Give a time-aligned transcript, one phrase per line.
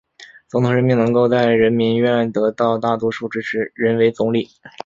[0.49, 4.49] 总统任命能够在人民院得到大多数支持的人为总理。